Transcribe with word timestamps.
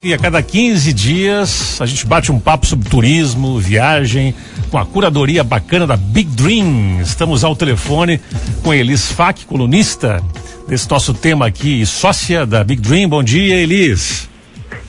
E 0.00 0.14
a 0.14 0.18
cada 0.18 0.40
15 0.40 0.92
dias 0.92 1.80
a 1.80 1.84
gente 1.84 2.06
bate 2.06 2.30
um 2.30 2.38
papo 2.38 2.64
sobre 2.64 2.88
turismo, 2.88 3.58
viagem, 3.58 4.32
com 4.70 4.78
a 4.78 4.86
curadoria 4.86 5.42
bacana 5.42 5.88
da 5.88 5.96
Big 5.96 6.30
Dream. 6.36 7.00
Estamos 7.00 7.42
ao 7.42 7.56
telefone 7.56 8.20
com 8.62 8.72
Elis 8.72 9.10
Fac, 9.10 9.44
colunista 9.44 10.22
desse 10.68 10.88
nosso 10.88 11.12
tema 11.12 11.48
aqui, 11.48 11.84
sócia 11.84 12.46
da 12.46 12.62
Big 12.62 12.80
Dream. 12.80 13.08
Bom 13.08 13.24
dia, 13.24 13.56
Elis. 13.56 14.30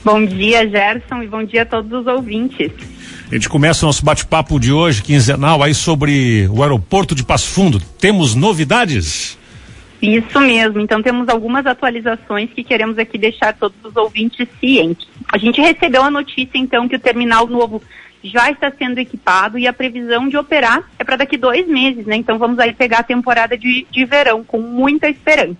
Bom 0.04 0.24
dia, 0.24 0.70
Gerson, 0.70 1.24
e 1.24 1.26
bom 1.26 1.42
dia 1.42 1.62
a 1.62 1.66
todos 1.66 1.90
os 1.90 2.06
ouvintes. 2.06 2.70
A 3.28 3.34
gente 3.34 3.48
começa 3.48 3.84
o 3.84 3.88
nosso 3.88 4.04
bate-papo 4.04 4.60
de 4.60 4.72
hoje, 4.72 5.02
quinzenal, 5.02 5.60
aí 5.60 5.74
sobre 5.74 6.48
o 6.52 6.62
aeroporto 6.62 7.16
de 7.16 7.24
Passo 7.24 7.48
Fundo. 7.48 7.82
Temos 7.98 8.36
novidades? 8.36 9.36
Isso 10.00 10.40
mesmo. 10.40 10.80
Então 10.80 11.02
temos 11.02 11.28
algumas 11.28 11.66
atualizações 11.66 12.50
que 12.50 12.64
queremos 12.64 12.98
aqui 12.98 13.18
deixar 13.18 13.52
todos 13.54 13.76
os 13.84 13.94
ouvintes 13.96 14.48
cientes. 14.58 15.06
A 15.30 15.36
gente 15.36 15.60
recebeu 15.60 16.02
a 16.02 16.10
notícia 16.10 16.56
então 16.56 16.88
que 16.88 16.96
o 16.96 17.00
terminal 17.00 17.46
novo 17.46 17.82
já 18.22 18.50
está 18.50 18.70
sendo 18.70 18.98
equipado 18.98 19.58
e 19.58 19.66
a 19.66 19.72
previsão 19.72 20.28
de 20.28 20.36
operar 20.36 20.82
é 20.98 21.04
para 21.04 21.16
daqui 21.16 21.36
dois 21.36 21.66
meses, 21.66 22.06
né? 22.06 22.16
Então 22.16 22.38
vamos 22.38 22.58
aí 22.58 22.72
pegar 22.72 22.98
a 22.98 23.04
temporada 23.04 23.56
de, 23.56 23.86
de 23.90 24.04
verão 24.04 24.44
com 24.44 24.60
muita 24.60 25.08
esperança. 25.08 25.56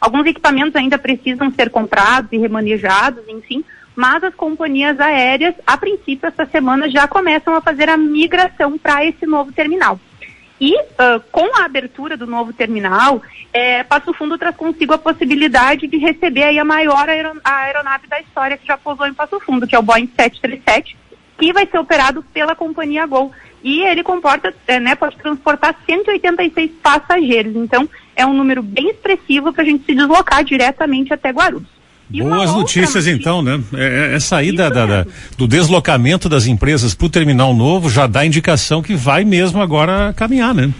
Alguns 0.00 0.26
equipamentos 0.26 0.76
ainda 0.76 0.96
precisam 0.96 1.50
ser 1.50 1.70
comprados 1.70 2.32
e 2.32 2.38
remanejados, 2.38 3.24
enfim, 3.28 3.64
mas 3.96 4.22
as 4.22 4.34
companhias 4.34 4.98
aéreas, 5.00 5.54
a 5.66 5.76
princípio, 5.76 6.28
essa 6.28 6.46
semana 6.46 6.88
já 6.88 7.08
começam 7.08 7.54
a 7.54 7.60
fazer 7.60 7.88
a 7.88 7.96
migração 7.96 8.78
para 8.78 9.04
esse 9.04 9.26
novo 9.26 9.52
terminal. 9.52 9.98
E 10.60 10.74
uh, 10.76 11.20
com 11.30 11.56
a 11.56 11.64
abertura 11.64 12.16
do 12.16 12.26
novo 12.26 12.52
terminal, 12.52 13.22
é, 13.52 13.84
Passo 13.84 14.12
Fundo 14.12 14.36
traz 14.36 14.56
consigo 14.56 14.92
a 14.92 14.98
possibilidade 14.98 15.86
de 15.86 15.96
receber 15.98 16.44
aí 16.44 16.58
a 16.58 16.64
maior 16.64 17.08
aeronave 17.08 18.08
da 18.08 18.20
história 18.20 18.56
que 18.56 18.66
já 18.66 18.76
pousou 18.76 19.06
em 19.06 19.14
Passo 19.14 19.38
Fundo, 19.40 19.66
que 19.66 19.74
é 19.74 19.78
o 19.78 19.82
Boeing 19.82 20.10
737, 20.16 20.96
que 21.38 21.52
vai 21.52 21.66
ser 21.66 21.78
operado 21.78 22.24
pela 22.34 22.56
companhia 22.56 23.06
Gol. 23.06 23.32
E 23.62 23.82
ele 23.82 24.02
comporta, 24.02 24.54
é, 24.66 24.78
né, 24.78 24.94
pode 24.94 25.16
transportar 25.16 25.76
186 25.86 26.72
passageiros. 26.82 27.54
Então, 27.56 27.88
é 28.14 28.26
um 28.26 28.32
número 28.32 28.62
bem 28.62 28.90
expressivo 28.90 29.52
para 29.52 29.62
a 29.62 29.66
gente 29.66 29.84
se 29.84 29.94
deslocar 29.94 30.44
diretamente 30.44 31.12
até 31.12 31.30
Guarulhos. 31.30 31.77
E 32.10 32.22
Boas 32.22 32.52
notícias 32.54 33.06
notícia... 33.06 33.12
então, 33.12 33.42
né? 33.42 33.60
É, 33.74 34.14
é, 34.14 34.16
é 34.16 34.36
aí 34.36 34.50
da, 34.50 34.70
da, 34.70 35.06
do 35.36 35.46
deslocamento 35.46 36.28
das 36.28 36.46
empresas 36.46 36.94
para 36.94 37.06
o 37.06 37.10
terminal 37.10 37.54
novo 37.54 37.90
já 37.90 38.06
dá 38.06 38.24
indicação 38.24 38.82
que 38.82 38.94
vai 38.94 39.24
mesmo 39.24 39.60
agora 39.60 40.14
caminhar, 40.16 40.54
né? 40.54 40.72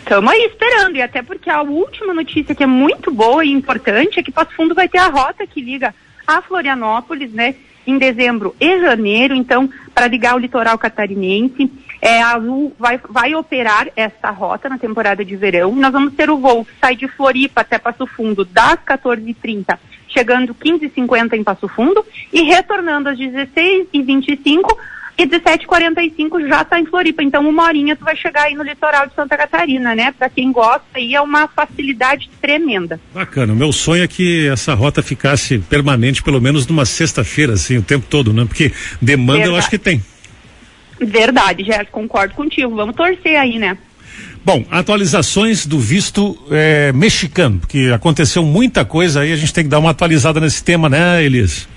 Estamos 0.00 0.32
aí 0.32 0.44
esperando, 0.44 0.96
e 0.96 1.02
até 1.02 1.22
porque 1.22 1.50
a 1.50 1.62
última 1.62 2.14
notícia 2.14 2.54
que 2.54 2.62
é 2.62 2.66
muito 2.66 3.12
boa 3.12 3.44
e 3.44 3.50
importante 3.50 4.18
é 4.18 4.22
que 4.22 4.30
Passo 4.30 4.52
Fundo 4.56 4.74
vai 4.74 4.88
ter 4.88 4.98
a 4.98 5.08
rota 5.08 5.46
que 5.46 5.60
liga 5.60 5.94
a 6.26 6.40
Florianópolis, 6.42 7.32
né, 7.32 7.54
em 7.86 7.98
dezembro 7.98 8.54
e 8.60 8.80
janeiro, 8.80 9.34
então, 9.34 9.70
para 9.94 10.08
ligar 10.08 10.34
o 10.34 10.38
litoral 10.38 10.78
catarinense. 10.78 11.70
É, 12.00 12.20
a 12.20 12.34
Azul 12.34 12.74
vai, 12.78 13.00
vai 13.08 13.34
operar 13.34 13.88
essa 13.96 14.30
rota 14.30 14.68
na 14.68 14.78
temporada 14.78 15.24
de 15.24 15.34
verão. 15.34 15.74
Nós 15.74 15.92
vamos 15.92 16.14
ter 16.14 16.28
o 16.28 16.36
voo 16.36 16.64
que 16.64 16.72
sai 16.80 16.94
de 16.94 17.08
Floripa 17.08 17.62
até 17.62 17.78
Passo 17.78 18.06
Fundo 18.06 18.44
das 18.44 18.78
14h30 18.86 19.78
chegando 20.16 20.54
15h50 20.54 21.34
em 21.34 21.44
Passo 21.44 21.68
Fundo 21.68 22.02
e 22.32 22.42
retornando 22.42 23.10
às 23.10 23.18
16h25 23.18 24.76
e 25.18 25.26
17h45 25.26 26.46
já 26.48 26.62
está 26.62 26.78
em 26.78 26.86
Floripa. 26.86 27.22
Então, 27.22 27.46
uma 27.48 27.64
horinha 27.64 27.96
tu 27.96 28.04
vai 28.04 28.16
chegar 28.16 28.44
aí 28.44 28.54
no 28.54 28.62
litoral 28.62 29.06
de 29.06 29.14
Santa 29.14 29.36
Catarina, 29.36 29.94
né? 29.94 30.12
Para 30.12 30.28
quem 30.28 30.52
gosta, 30.52 30.84
aí 30.94 31.14
é 31.14 31.20
uma 31.20 31.48
facilidade 31.48 32.30
tremenda. 32.40 33.00
Bacana. 33.14 33.52
O 33.52 33.56
meu 33.56 33.72
sonho 33.72 34.04
é 34.04 34.08
que 34.08 34.48
essa 34.48 34.74
rota 34.74 35.02
ficasse 35.02 35.58
permanente, 35.58 36.22
pelo 36.22 36.40
menos 36.40 36.66
numa 36.66 36.84
sexta-feira, 36.84 37.54
assim, 37.54 37.78
o 37.78 37.82
tempo 37.82 38.06
todo, 38.08 38.32
né? 38.32 38.44
Porque 38.46 38.72
demanda 39.00 39.38
Verdade. 39.38 39.54
eu 39.54 39.58
acho 39.58 39.70
que 39.70 39.78
tem. 39.78 40.02
Verdade, 41.00 41.64
Gerson, 41.64 41.90
concordo 41.90 42.34
contigo. 42.34 42.74
Vamos 42.74 42.96
torcer 42.96 43.38
aí, 43.38 43.58
né? 43.58 43.76
Bom, 44.44 44.64
atualizações 44.70 45.66
do 45.66 45.78
visto 45.78 46.38
é, 46.50 46.92
mexicano, 46.92 47.58
porque 47.58 47.90
aconteceu 47.92 48.44
muita 48.44 48.84
coisa 48.84 49.20
aí, 49.20 49.32
a 49.32 49.36
gente 49.36 49.52
tem 49.52 49.64
que 49.64 49.70
dar 49.70 49.78
uma 49.78 49.90
atualizada 49.90 50.38
nesse 50.38 50.62
tema, 50.62 50.88
né, 50.88 51.24
Elis? 51.24 51.68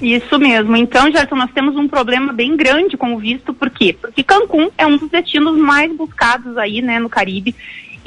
Isso 0.00 0.38
mesmo. 0.38 0.76
Então, 0.76 1.10
Gerson, 1.10 1.34
nós 1.34 1.50
temos 1.52 1.74
um 1.76 1.88
problema 1.88 2.32
bem 2.32 2.56
grande 2.56 2.96
com 2.96 3.14
o 3.14 3.18
visto, 3.18 3.52
por 3.52 3.68
quê? 3.70 3.96
Porque 4.00 4.22
Cancún 4.22 4.70
é 4.78 4.86
um 4.86 4.96
dos 4.96 5.10
destinos 5.10 5.58
mais 5.58 5.90
buscados 5.96 6.56
aí, 6.56 6.80
né, 6.80 6.98
no 7.00 7.08
Caribe. 7.08 7.54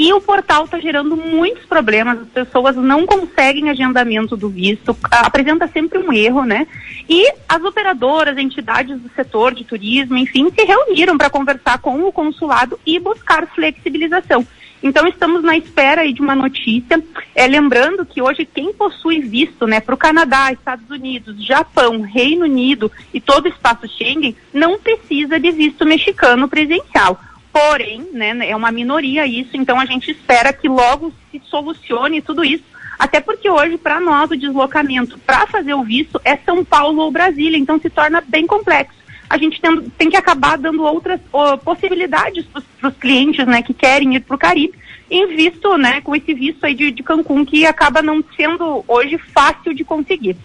E 0.01 0.11
o 0.13 0.19
portal 0.19 0.65
está 0.65 0.79
gerando 0.79 1.15
muitos 1.15 1.63
problemas, 1.65 2.21
as 2.21 2.27
pessoas 2.29 2.75
não 2.75 3.05
conseguem 3.05 3.69
agendamento 3.69 4.35
do 4.35 4.49
visto, 4.49 4.97
apresenta 5.11 5.67
sempre 5.67 5.99
um 5.99 6.11
erro, 6.11 6.43
né? 6.43 6.65
E 7.07 7.31
as 7.47 7.63
operadoras, 7.63 8.35
entidades 8.35 8.99
do 8.99 9.11
setor 9.15 9.53
de 9.53 9.63
turismo, 9.63 10.17
enfim, 10.17 10.51
se 10.57 10.65
reuniram 10.65 11.19
para 11.19 11.29
conversar 11.29 11.77
com 11.77 12.03
o 12.03 12.11
consulado 12.11 12.79
e 12.83 12.97
buscar 12.97 13.45
flexibilização. 13.45 14.43
Então 14.81 15.07
estamos 15.07 15.43
na 15.43 15.55
espera 15.55 16.01
aí 16.01 16.13
de 16.13 16.21
uma 16.21 16.33
notícia, 16.33 16.99
é, 17.35 17.45
lembrando 17.45 18.03
que 18.03 18.23
hoje 18.23 18.43
quem 18.43 18.73
possui 18.73 19.19
visto, 19.19 19.67
né, 19.67 19.79
para 19.79 19.93
o 19.93 19.99
Canadá, 19.99 20.51
Estados 20.51 20.89
Unidos, 20.89 21.45
Japão, 21.45 22.01
Reino 22.01 22.45
Unido 22.45 22.91
e 23.13 23.21
todo 23.21 23.45
o 23.45 23.49
espaço 23.49 23.87
Schengen, 23.87 24.35
não 24.51 24.79
precisa 24.79 25.39
de 25.39 25.51
visto 25.51 25.85
mexicano 25.85 26.47
presencial. 26.47 27.19
Porém, 27.51 28.07
né, 28.13 28.49
é 28.49 28.55
uma 28.55 28.71
minoria 28.71 29.27
isso, 29.27 29.51
então 29.55 29.79
a 29.79 29.85
gente 29.85 30.11
espera 30.11 30.53
que 30.53 30.69
logo 30.69 31.13
se 31.29 31.41
solucione 31.45 32.21
tudo 32.21 32.45
isso. 32.45 32.63
Até 32.97 33.19
porque 33.19 33.49
hoje, 33.49 33.77
para 33.77 33.99
nós, 33.99 34.29
o 34.29 34.37
deslocamento 34.37 35.17
para 35.19 35.47
fazer 35.47 35.73
o 35.73 35.83
visto 35.83 36.21
é 36.23 36.37
São 36.37 36.63
Paulo 36.63 37.01
ou 37.01 37.11
Brasília, 37.11 37.57
então 37.57 37.79
se 37.79 37.89
torna 37.89 38.23
bem 38.25 38.45
complexo. 38.45 39.01
A 39.29 39.37
gente 39.37 39.59
tem, 39.59 39.81
tem 39.97 40.09
que 40.09 40.17
acabar 40.17 40.57
dando 40.57 40.83
outras 40.83 41.19
possibilidades 41.63 42.45
para 42.79 42.89
os 42.89 42.97
clientes 42.97 43.45
né, 43.47 43.61
que 43.61 43.73
querem 43.73 44.15
ir 44.15 44.19
para 44.19 44.35
o 44.35 44.39
Caribe, 44.39 44.73
em 45.09 45.35
visto, 45.35 45.77
né, 45.77 45.99
com 46.01 46.15
esse 46.15 46.33
visto 46.33 46.63
aí 46.65 46.75
de, 46.75 46.91
de 46.91 47.01
Cancún, 47.03 47.43
que 47.43 47.65
acaba 47.65 48.01
não 48.01 48.23
sendo 48.37 48.85
hoje 48.87 49.17
fácil 49.33 49.73
de 49.73 49.83
conseguir. 49.83 50.37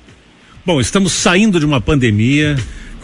Bom, 0.65 0.81
estamos 0.81 1.13
saindo 1.13 1.61
de 1.61 1.67
uma 1.67 1.81
pandemia, 1.81 2.57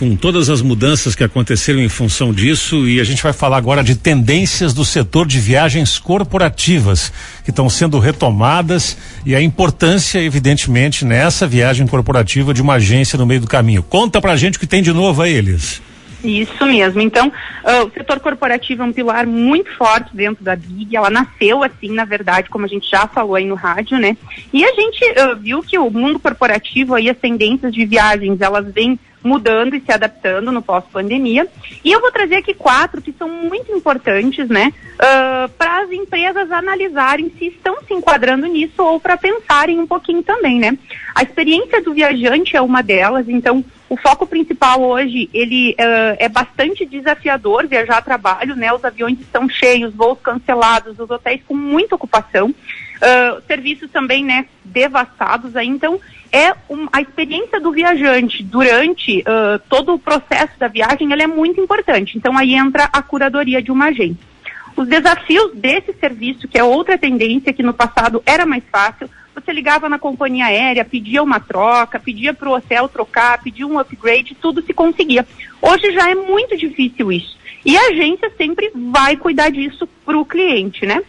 com 0.03 0.17
todas 0.17 0.51
as 0.51 0.61
mudanças 0.61 1.15
que 1.15 1.23
aconteceram 1.23 1.79
em 1.79 1.89
função 1.89 2.35
disso 2.35 2.89
e 2.89 2.99
a 2.99 3.05
gente 3.05 3.23
vai 3.23 3.33
falar 3.33 3.57
agora 3.57 3.85
de 3.85 3.95
tendências 3.95 4.75
do 4.75 4.85
setor 4.85 5.29
de 5.29 5.39
viagens 5.39 5.97
corporativas 5.97 7.13
que 7.45 7.51
estão 7.51 7.71
sendo 7.71 8.01
retomadas 8.01 8.99
e 9.25 9.33
a 9.33 9.41
importância, 9.41 10.19
evidentemente, 10.19 11.05
nessa 11.05 11.47
viagem 11.47 11.87
corporativa 11.87 12.53
de 12.53 12.61
uma 12.61 12.75
agência 12.75 13.17
no 13.17 13.25
meio 13.25 13.43
do 13.43 13.47
caminho. 13.47 13.81
Conta 13.81 14.21
pra 14.21 14.35
gente 14.35 14.57
o 14.57 14.61
que 14.61 14.67
tem 14.67 14.83
de 14.83 14.93
novo 14.93 15.23
aí, 15.23 15.35
Elis. 15.35 15.81
Isso 16.25 16.67
mesmo. 16.67 17.01
Então, 17.01 17.29
uh, 17.29 17.87
o 17.87 17.91
setor 17.93 18.19
corporativo 18.19 18.83
é 18.83 18.87
um 18.87 18.93
pilar 18.93 19.25
muito 19.25 19.71
forte 19.77 20.11
dentro 20.17 20.43
da 20.43 20.57
BIG. 20.57 20.97
Ela 20.97 21.11
nasceu 21.11 21.63
assim, 21.63 21.93
na 21.93 22.05
verdade, 22.05 22.51
como 22.51 22.65
a 22.65 22.69
gente 22.69 22.91
já 22.91 23.07
falou 23.07 23.37
aí 23.37 23.45
no 23.45 23.55
rádio, 23.55 23.99
né? 23.99 24.17
E 24.53 24.65
a 24.65 24.73
gente 24.73 25.05
uh, 25.05 25.37
viu 25.37 25.63
que 25.63 25.79
o 25.79 25.89
mundo 25.91 26.19
corporativo 26.19 26.95
aí, 26.95 27.09
as 27.09 27.19
tendências 27.19 27.73
de 27.73 27.85
viagens, 27.85 28.41
elas 28.41 28.67
vêm 28.73 28.99
mudando 29.23 29.75
e 29.75 29.81
se 29.81 29.93
adaptando 29.93 30.51
no 30.51 30.63
pós-pandemia. 30.63 31.47
E 31.85 31.93
eu 31.93 32.01
vou 32.01 32.11
trazer 32.11 32.37
aqui 32.37 32.55
quatro 32.55 33.01
que 33.01 33.13
são 33.13 33.29
muito 33.29 33.73
importantes, 33.73 34.49
né, 34.49 34.73
uh, 34.95 35.49
para 35.51 35.83
as 35.83 35.93
empresas 35.93 36.51
analisarem 36.51 37.33
se 37.39 37.47
estão 37.47 37.77
se 37.87 37.95
enquadrando 37.95 38.47
nisso 38.47 38.83
ou 38.83 38.99
para 39.01 39.17
pensarem 39.17 39.79
um 39.79 39.87
pouquinho 39.87 40.23
também, 40.23 40.59
né. 40.59 40.77
A 41.15 41.23
experiência 41.23 41.83
do 41.83 41.95
viajante 41.95 42.57
é 42.57 42.61
uma 42.61 42.83
delas, 42.83 43.29
então 43.29 43.65
o 43.93 43.97
foco 43.99 44.27
principal 44.27 44.81
hoje 44.81 45.29
ele 45.35 45.73
uh, 45.73 46.17
é 46.19 46.27
bastante 46.27 46.87
desafiador 46.87 47.67
viajar 47.67 47.99
a 47.99 48.03
trabalho, 48.03 48.57
né? 48.57 48.73
Os 48.73 48.83
aviões 48.83 49.21
estão 49.21 49.47
cheios, 49.51 49.93
voos 49.95 50.19
cancelados, 50.21 50.99
os 50.99 51.11
hotéis 51.11 51.43
com 51.47 51.55
muita 51.55 51.95
ocupação, 51.95 52.49
uh, 52.49 53.43
serviços 53.47 53.91
também, 53.91 54.25
né, 54.25 54.47
devastados. 54.65 55.55
Aí, 55.57 55.69
então 55.69 56.01
é 56.33 56.55
um, 56.69 56.89
a 56.91 57.03
experiência 57.03 57.61
do 57.61 57.71
viajante 57.71 58.43
durante 58.43 59.21
uh, 59.21 59.61
todo 59.69 59.95
o 59.95 59.99
processo 59.99 60.59
da 60.59 60.67
viagem 60.67 61.13
ela 61.13 61.23
é 61.23 61.27
muito 61.27 61.61
importante. 61.61 62.17
Então 62.17 62.37
aí 62.39 62.55
entra 62.55 62.89
a 62.91 63.03
curadoria 63.03 63.63
de 63.63 63.71
uma 63.71 63.87
agência. 63.87 64.33
Os 64.75 64.89
desafios 64.89 65.55
desse 65.55 65.93
serviço, 65.93 66.49
que 66.49 66.59
é 66.59 66.65
outra 66.65 66.97
tendência 66.97 67.53
que 67.53 67.63
no 67.63 67.75
passado 67.75 68.23
era 68.25 68.47
mais 68.47 68.65
fácil, 68.73 69.11
você 69.35 69.53
ligava 69.53 69.89
na 69.89 69.99
companhia 69.99 70.47
aérea, 70.47 70.85
pedia 70.85 71.23
uma 71.23 71.41
troca, 71.41 72.01
pedia 72.01 72.33
para 72.33 72.49
o 72.49 72.55
hotel 72.55 72.89
trocar, 72.89 73.43
pedia 73.43 73.67
um 73.67 73.79
upgrade, 73.79 74.35
tudo 74.35 74.63
se 74.63 74.73
conseguia. 74.73 75.27
Hoje 75.61 75.93
já 75.93 76.11
é 76.11 76.15
muito 76.15 76.57
difícil 76.57 77.13
isso. 77.13 77.37
E 77.65 77.77
a 77.77 77.89
agência 77.89 78.31
sempre 78.37 78.71
vai 78.75 79.17
cuidar 79.17 79.51
disso 79.51 79.87
para 80.05 80.19
o 80.19 80.25
cliente, 80.25 80.85
né? 80.85 81.03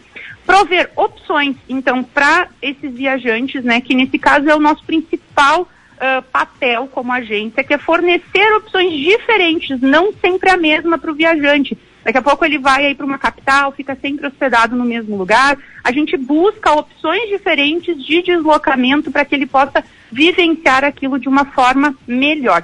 Prover 0.45 0.91
opções, 0.95 1.55
então, 1.67 2.03
para 2.03 2.47
esses 2.61 2.93
viajantes, 2.93 3.63
né, 3.63 3.81
que 3.81 3.95
nesse 3.95 4.17
caso 4.17 4.49
é 4.49 4.55
o 4.55 4.59
nosso 4.59 4.83
principal 4.83 5.61
uh, 5.61 6.21
papel 6.31 6.87
como 6.87 7.11
agência, 7.11 7.63
que 7.63 7.73
é 7.73 7.77
fornecer 7.77 8.53
opções 8.55 8.93
diferentes, 8.93 9.79
não 9.81 10.13
sempre 10.13 10.49
a 10.49 10.57
mesma 10.57 10.97
para 10.97 11.11
o 11.11 11.15
viajante. 11.15 11.77
Daqui 12.03 12.17
a 12.17 12.21
pouco 12.21 12.43
ele 12.43 12.59
vai 12.59 12.85
aí 12.85 12.95
para 12.95 13.05
uma 13.05 13.17
capital, 13.17 13.71
fica 13.71 13.95
sempre 13.95 14.27
hospedado 14.27 14.75
no 14.75 14.83
mesmo 14.83 15.15
lugar. 15.15 15.57
A 15.81 15.91
gente 15.91 16.17
busca 16.17 16.73
opções 16.73 17.29
diferentes 17.29 17.95
de 18.05 18.21
deslocamento 18.21 19.09
para 19.09 19.23
que 19.23 19.33
ele 19.33 19.45
possa 19.45 19.83
vivenciar 20.11 20.83
aquilo 20.83 21.17
de 21.17 21.29
uma 21.29 21.45
forma 21.45 21.95
melhor. 22.05 22.63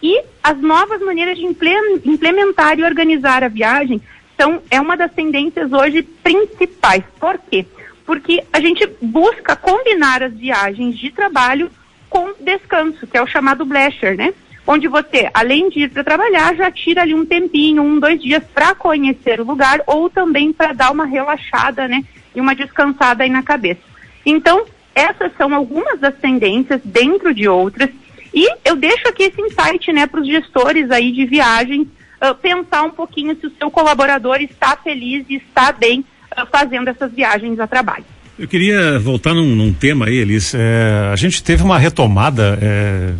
E 0.00 0.22
as 0.42 0.56
novas 0.60 1.00
maneiras 1.00 1.36
de 1.36 1.44
implementar 1.44 2.78
e 2.78 2.84
organizar 2.84 3.42
a 3.42 3.48
viagem 3.48 4.00
são, 4.38 4.62
é 4.70 4.80
uma 4.80 4.96
das 4.96 5.12
tendências 5.12 5.72
hoje 5.72 6.02
principais. 6.02 7.02
Por 7.18 7.38
quê? 7.38 7.66
Porque 8.04 8.44
a 8.52 8.60
gente 8.60 8.86
busca 9.00 9.56
combinar 9.56 10.22
as 10.22 10.32
viagens 10.32 10.98
de 10.98 11.10
trabalho 11.10 11.70
com 12.08 12.32
descanso, 12.40 13.06
que 13.06 13.16
é 13.16 13.22
o 13.22 13.26
chamado 13.26 13.64
bleisure, 13.64 14.16
né? 14.16 14.32
Onde 14.66 14.88
você, 14.88 15.30
além 15.32 15.68
de 15.68 15.80
ir 15.80 15.90
para 15.90 16.04
trabalhar, 16.04 16.54
já 16.56 16.70
tira 16.70 17.02
ali 17.02 17.14
um 17.14 17.24
tempinho, 17.24 17.82
um, 17.82 17.98
dois 18.00 18.20
dias 18.20 18.42
para 18.52 18.74
conhecer 18.74 19.40
o 19.40 19.44
lugar 19.44 19.80
ou 19.86 20.10
também 20.10 20.52
para 20.52 20.72
dar 20.72 20.90
uma 20.90 21.04
relaxada, 21.04 21.86
né? 21.86 22.04
E 22.34 22.40
uma 22.40 22.54
descansada 22.54 23.24
aí 23.24 23.30
na 23.30 23.42
cabeça. 23.42 23.80
Então, 24.24 24.66
essas 24.94 25.30
são 25.36 25.54
algumas 25.54 26.00
das 26.00 26.14
tendências 26.16 26.80
dentro 26.84 27.32
de 27.32 27.48
outras. 27.48 27.90
E 28.34 28.48
eu 28.64 28.76
deixo 28.76 29.08
aqui 29.08 29.24
esse 29.24 29.40
insight, 29.40 29.92
né, 29.92 30.06
para 30.06 30.20
os 30.20 30.26
gestores 30.26 30.90
aí 30.90 31.12
de 31.12 31.24
viagens 31.24 31.86
uh, 32.22 32.34
pensar 32.34 32.82
um 32.82 32.90
pouquinho 32.90 33.36
se 33.40 33.46
o 33.46 33.52
seu 33.58 33.70
colaborador 33.70 34.36
está 34.40 34.76
feliz 34.76 35.24
e 35.28 35.36
está 35.36 35.72
bem 35.72 36.00
uh, 36.00 36.46
fazendo 36.50 36.88
essas 36.88 37.12
viagens 37.12 37.58
a 37.60 37.66
trabalho. 37.66 38.04
Eu 38.38 38.46
queria 38.46 38.98
voltar 38.98 39.32
num, 39.32 39.54
num 39.54 39.72
tema 39.72 40.06
aí, 40.06 40.16
Elis. 40.16 40.54
É, 40.54 41.10
a 41.10 41.16
gente 41.16 41.42
teve 41.42 41.62
uma 41.62 41.78
retomada 41.78 42.58
é, 42.60 43.12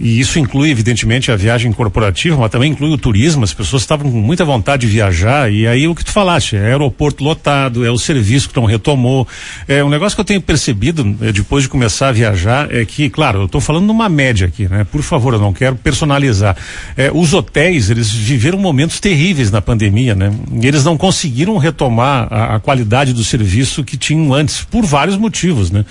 e 0.00 0.18
isso 0.20 0.38
inclui, 0.38 0.70
evidentemente, 0.70 1.30
a 1.30 1.36
viagem 1.36 1.72
corporativa, 1.72 2.36
mas 2.36 2.50
também 2.50 2.72
inclui 2.72 2.90
o 2.90 2.98
turismo. 2.98 3.44
As 3.44 3.54
pessoas 3.54 3.82
estavam 3.82 4.10
com 4.10 4.18
muita 4.18 4.44
vontade 4.44 4.86
de 4.86 4.92
viajar. 4.92 5.52
E 5.52 5.66
aí 5.66 5.86
o 5.86 5.94
que 5.94 6.04
tu 6.04 6.10
falaste, 6.10 6.56
é 6.56 6.66
aeroporto 6.66 7.22
lotado, 7.22 7.84
é 7.84 7.90
o 7.90 7.98
serviço 7.98 8.48
que 8.48 8.56
não 8.56 8.64
retomou. 8.64 9.26
É 9.68 9.82
um 9.84 9.88
negócio 9.88 10.16
que 10.16 10.20
eu 10.20 10.24
tenho 10.24 10.40
percebido 10.40 11.16
é, 11.20 11.32
depois 11.32 11.62
de 11.62 11.68
começar 11.68 12.08
a 12.08 12.12
viajar 12.12 12.74
é 12.74 12.84
que, 12.84 13.08
claro, 13.08 13.40
eu 13.40 13.46
estou 13.46 13.60
falando 13.60 13.86
numa 13.86 14.08
média 14.08 14.46
aqui, 14.46 14.68
né? 14.68 14.84
Por 14.84 15.02
favor, 15.02 15.34
eu 15.34 15.40
não 15.40 15.52
quero 15.52 15.76
personalizar. 15.76 16.56
É, 16.96 17.10
os 17.12 17.32
hotéis, 17.32 17.90
eles 17.90 18.10
viveram 18.10 18.58
momentos 18.58 19.00
terríveis 19.00 19.50
na 19.50 19.60
pandemia, 19.60 20.14
né? 20.14 20.32
E 20.60 20.66
eles 20.66 20.84
não 20.84 20.96
conseguiram 20.96 21.56
retomar 21.56 22.28
a, 22.30 22.56
a 22.56 22.60
qualidade 22.60 23.12
do 23.12 23.24
serviço 23.24 23.84
que 23.84 23.96
tinham 23.96 24.32
antes, 24.34 24.62
por 24.62 24.84
vários 24.84 25.16
motivos, 25.16 25.70
né? 25.70 25.84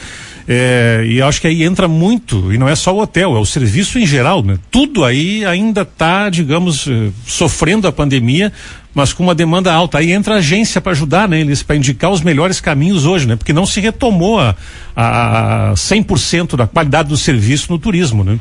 É, 0.47 1.03
e 1.07 1.21
acho 1.21 1.39
que 1.39 1.47
aí 1.47 1.63
entra 1.63 1.87
muito, 1.87 2.53
e 2.53 2.57
não 2.57 2.67
é 2.67 2.75
só 2.75 2.93
o 2.93 3.01
hotel, 3.01 3.35
é 3.35 3.39
o 3.39 3.45
serviço 3.45 3.92
em 3.99 4.05
geral, 4.05 4.43
né? 4.43 4.57
Tudo 4.71 5.03
aí 5.03 5.45
ainda 5.45 5.81
está, 5.81 6.29
digamos, 6.29 6.87
eh, 6.87 7.11
sofrendo 7.25 7.87
a 7.87 7.91
pandemia, 7.91 8.51
mas 8.93 9.13
com 9.13 9.23
uma 9.23 9.35
demanda 9.35 9.73
alta. 9.73 9.97
Aí 9.97 10.11
entra 10.11 10.35
a 10.35 10.37
agência 10.37 10.79
para 10.79 10.91
ajudar, 10.91 11.27
né? 11.27 11.39
Eles 11.41 11.63
para 11.63 11.75
indicar 11.75 12.11
os 12.11 12.21
melhores 12.21 12.61
caminhos 12.61 13.05
hoje, 13.05 13.27
né? 13.27 13.35
Porque 13.35 13.53
não 13.53 13.65
se 13.65 13.79
retomou 13.79 14.39
a, 14.39 14.55
a 14.95 15.73
100% 15.75 16.55
da 16.55 16.67
qualidade 16.67 17.09
do 17.09 17.17
serviço 17.17 17.71
no 17.71 17.79
turismo, 17.79 18.23
né? 18.23 18.39